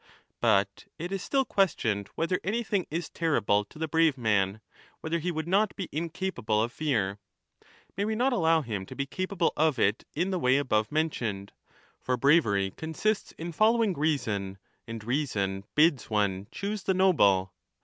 ^ 0.01 0.03
But 0.39 0.85
it 0.97 1.11
is 1.11 1.21
still 1.21 1.45
questioned 1.45 2.09
whether 2.15 2.39
anything 2.43 2.87
is 2.89 3.07
terrible 3.11 3.63
to 3.65 3.77
the 3.77 3.87
brave 3.87 4.17
man, 4.17 4.59
whether 5.01 5.19
he 5.19 5.29
would 5.29 5.47
not 5.47 5.75
be 5.75 5.89
incapable 5.91 6.59
of 6.63 6.71
fear. 6.73 7.19
May 7.95 8.05
we 8.05 8.15
not 8.15 8.33
allow 8.33 8.63
him 8.63 8.87
to 8.87 8.95
be 8.95 9.05
capable 9.05 9.53
of 9.55 9.77
it 9.77 10.03
in 10.15 10.31
the 10.31 10.39
way 10.39 10.57
above 10.57 10.91
mentioned? 10.91 11.51
For 11.99 12.17
bravery 12.17 12.73
c 12.79 12.87
onsists 12.87 13.33
in 13.37 13.51
following 13.51 13.93
reason, 13.93 14.57
and 14.87 15.01
1229^ 15.01 15.07
reason 15.07 15.63
bids 15.75 16.07
on 16.09 16.39
e 16.39 16.45
choose 16.49 16.81
the 16.81 16.95
noble. 16.95 17.53